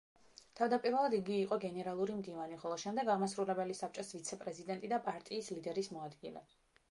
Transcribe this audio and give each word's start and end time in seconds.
თავდაპირველად 0.59 1.15
იგი 1.17 1.35
იყო 1.41 1.59
გენერალური 1.65 2.15
მდივანი, 2.21 2.57
ხოლო 2.63 2.79
შემდეგ 2.83 3.11
აღმასრულებელი 3.15 3.77
საბჭოს 3.81 4.09
ვიცე-პრეზიდენტი 4.17 4.93
და 4.95 5.01
პარტიის 5.11 5.53
ლიდერის 5.59 5.93
მოადგილე. 5.99 6.45